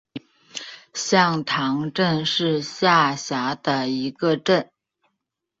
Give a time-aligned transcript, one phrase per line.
[0.95, 4.71] 向塘镇是下辖的一个镇。